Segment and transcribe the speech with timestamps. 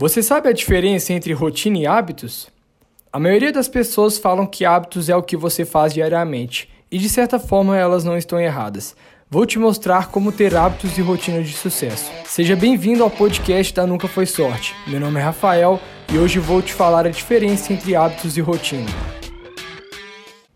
[0.00, 2.48] Você sabe a diferença entre rotina e hábitos?
[3.12, 7.06] A maioria das pessoas falam que hábitos é o que você faz diariamente, e de
[7.06, 8.96] certa forma elas não estão erradas.
[9.28, 12.10] Vou te mostrar como ter hábitos e rotinas de sucesso.
[12.24, 14.74] Seja bem-vindo ao podcast da Nunca Foi Sorte.
[14.86, 15.78] Meu nome é Rafael
[16.10, 18.88] e hoje vou te falar a diferença entre hábitos e rotina.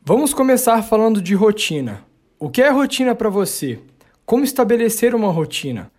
[0.03, 2.03] Vamos começar falando de rotina.
[2.39, 3.79] O que é rotina para você?
[4.25, 5.93] Como estabelecer uma rotina?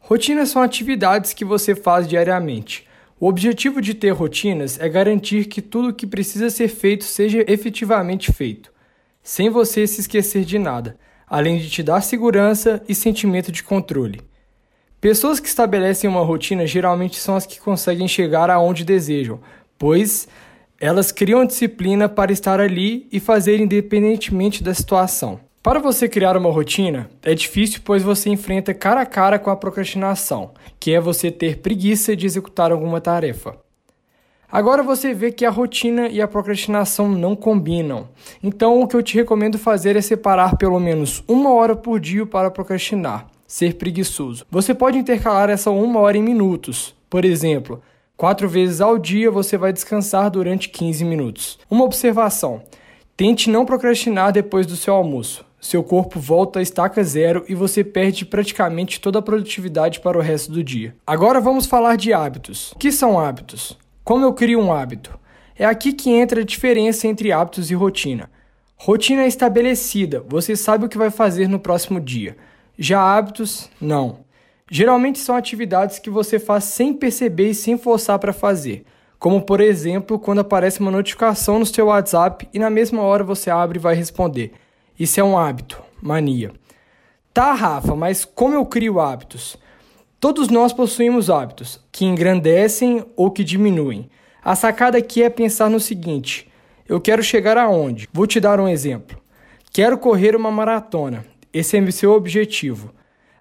[0.00, 2.87] Rotinas são atividades que você faz diariamente.
[3.20, 7.44] O objetivo de ter rotinas é garantir que tudo o que precisa ser feito seja
[7.48, 8.72] efetivamente feito,
[9.22, 10.96] sem você se esquecer de nada
[11.28, 14.20] além de te dar segurança e sentimento de controle.
[15.00, 19.40] Pessoas que estabelecem uma rotina geralmente são as que conseguem chegar aonde desejam,
[19.78, 20.26] pois
[20.80, 25.40] elas criam disciplina para estar ali e fazer independentemente da situação.
[25.60, 29.56] Para você criar uma rotina, é difícil pois você enfrenta cara a cara com a
[29.56, 33.56] procrastinação, que é você ter preguiça de executar alguma tarefa.
[34.50, 38.08] Agora você vê que a rotina e a procrastinação não combinam.
[38.42, 42.24] Então, o que eu te recomendo fazer é separar pelo menos uma hora por dia
[42.24, 44.46] para procrastinar, ser preguiçoso.
[44.48, 46.94] Você pode intercalar essa uma hora em minutos.
[47.10, 47.82] Por exemplo,
[48.16, 51.58] quatro vezes ao dia você vai descansar durante 15 minutos.
[51.68, 52.62] Uma observação:
[53.16, 55.47] tente não procrastinar depois do seu almoço.
[55.60, 60.20] Seu corpo volta a estaca zero e você perde praticamente toda a produtividade para o
[60.20, 60.94] resto do dia.
[61.04, 62.70] Agora vamos falar de hábitos.
[62.72, 63.76] O que são hábitos?
[64.04, 65.18] Como eu crio um hábito?
[65.56, 68.30] É aqui que entra a diferença entre hábitos e rotina.
[68.76, 72.36] Rotina é estabelecida, você sabe o que vai fazer no próximo dia.
[72.78, 74.20] Já hábitos, não.
[74.70, 78.84] Geralmente são atividades que você faz sem perceber e sem forçar para fazer.
[79.18, 83.50] Como, por exemplo, quando aparece uma notificação no seu WhatsApp e na mesma hora você
[83.50, 84.52] abre e vai responder.
[84.98, 86.52] Isso é um hábito, mania.
[87.32, 89.56] Tá, Rafa, mas como eu crio hábitos?
[90.18, 94.10] Todos nós possuímos hábitos que engrandecem ou que diminuem.
[94.42, 96.50] A sacada aqui é pensar no seguinte:
[96.88, 98.08] eu quero chegar aonde?
[98.12, 99.16] Vou te dar um exemplo.
[99.72, 101.24] Quero correr uma maratona.
[101.52, 102.92] Esse é o seu objetivo.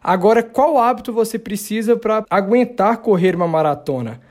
[0.03, 4.21] Agora, qual hábito você precisa para aguentar correr uma maratona?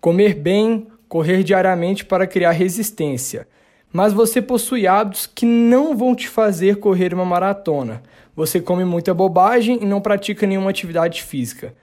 [0.00, 3.48] Comer bem, correr diariamente para criar resistência.
[3.92, 8.02] Mas você possui hábitos que não vão te fazer correr uma maratona.
[8.36, 11.74] Você come muita bobagem e não pratica nenhuma atividade física.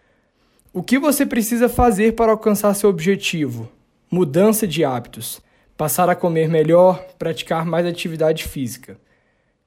[0.72, 3.70] O que você precisa fazer para alcançar seu objetivo?
[4.12, 5.42] Mudança de hábitos.
[5.76, 8.98] Passar a comer melhor, praticar mais atividade física.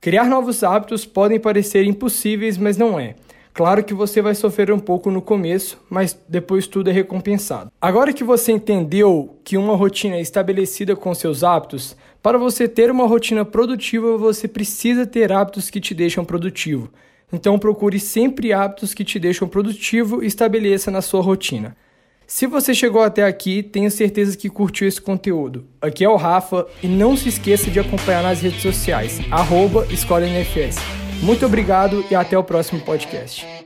[0.01, 3.17] Criar novos hábitos podem parecer impossíveis, mas não é.
[3.59, 7.73] Claro que você vai sofrer um pouco no começo, mas depois tudo é recompensado.
[7.81, 12.89] Agora que você entendeu que uma rotina é estabelecida com seus hábitos, para você ter
[12.89, 16.89] uma rotina produtiva, você precisa ter hábitos que te deixam produtivo.
[17.33, 21.77] Então procure sempre hábitos que te deixam produtivo e estabeleça na sua rotina.
[22.29, 25.65] Se você chegou até aqui, tenho certeza que curtiu esse conteúdo.
[25.83, 29.85] Aqui é o Rafa e não se esqueça de acompanhar nas redes sociais, arroba
[31.23, 33.58] Muito obrigado e até o próximo podcast.